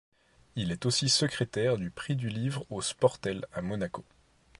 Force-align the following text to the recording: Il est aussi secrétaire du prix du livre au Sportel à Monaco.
Il 0.55 0.71
est 0.71 0.87
aussi 0.87 1.09
secrétaire 1.09 1.77
du 1.77 1.91
prix 1.91 2.15
du 2.15 2.27
livre 2.27 2.65
au 2.71 2.81
Sportel 2.81 3.45
à 3.53 3.61
Monaco. 3.61 4.03